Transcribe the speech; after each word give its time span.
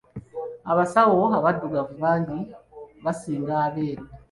Abasawo 0.71 1.21
abaddugavu 1.37 1.93
bangi 2.03 2.39
basinga 3.03 3.53
abeeru. 3.65 4.05